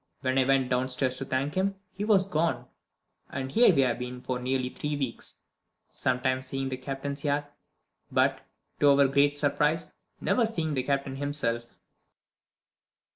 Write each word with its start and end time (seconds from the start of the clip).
When 0.21 0.39
I 0.39 0.45
went 0.45 0.69
downstairs 0.71 1.17
to 1.17 1.25
thank 1.25 1.53
him, 1.53 1.75
he 1.91 2.03
was 2.03 2.25
gone 2.25 2.65
and 3.29 3.51
here 3.51 3.71
we 3.71 3.81
have 3.81 3.99
been 3.99 4.19
for 4.19 4.39
nearly 4.39 4.69
three 4.69 4.95
weeks; 4.95 5.43
sometimes 5.89 6.47
seeing 6.47 6.69
the 6.69 6.77
Captain's 6.77 7.23
yacht, 7.23 7.51
but, 8.11 8.41
to 8.79 8.89
our 8.99 9.07
great 9.07 9.37
surprise, 9.37 9.93
never 10.19 10.47
seeing 10.47 10.73
the 10.73 10.81
Captain 10.81 11.17
himself." 11.17 11.75